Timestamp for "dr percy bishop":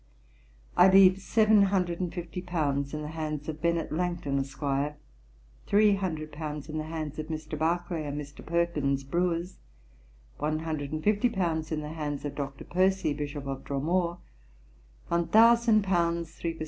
12.33-13.45